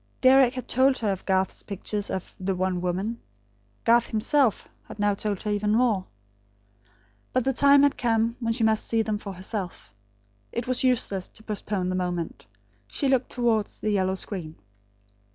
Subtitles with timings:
[0.19, 3.19] Deryck had told her of Garth's pictures of the One Woman.
[3.83, 6.07] Garth, himself, had now told her even more.
[7.33, 9.93] But the time had come when she must see them for herself.
[10.51, 12.47] It was useless to postpone the moment.
[12.87, 14.55] She looked towards the yellow screen.